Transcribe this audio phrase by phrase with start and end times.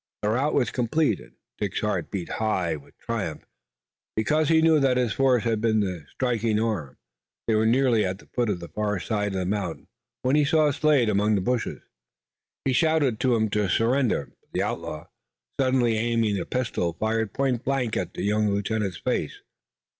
[0.23, 3.43] The rout was complete, and Dick's heart beat high with triumph,
[4.15, 6.97] because he knew that his force had been the striking arm.
[7.47, 9.89] They were nearly at the foot of the far side of the mountain,
[10.23, 11.83] when he saw Slade among the bushes.
[12.65, 15.05] He shouted to him to surrender, but the outlaw,
[15.59, 19.43] suddenly aiming a pistol, fired pointblank at the young lieutenant's face.